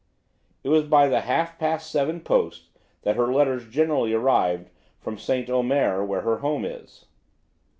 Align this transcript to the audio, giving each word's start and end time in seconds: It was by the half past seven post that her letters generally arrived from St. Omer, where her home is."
It 0.63 0.69
was 0.69 0.85
by 0.85 1.07
the 1.07 1.21
half 1.21 1.59
past 1.59 1.91
seven 1.91 2.21
post 2.21 2.69
that 3.03 3.17
her 3.17 3.31
letters 3.31 3.69
generally 3.69 4.13
arrived 4.15 4.71
from 4.99 5.19
St. 5.19 5.47
Omer, 5.47 6.03
where 6.03 6.21
her 6.21 6.37
home 6.39 6.65
is." 6.65 7.05